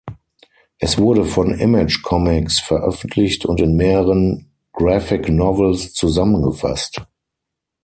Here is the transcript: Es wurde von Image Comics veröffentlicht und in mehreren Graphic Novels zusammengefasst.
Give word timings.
Es 0.79 0.97
wurde 0.97 1.25
von 1.25 1.53
Image 1.53 2.01
Comics 2.01 2.59
veröffentlicht 2.59 3.45
und 3.45 3.61
in 3.61 3.75
mehreren 3.75 4.51
Graphic 4.73 5.29
Novels 5.29 5.93
zusammengefasst. 5.93 7.03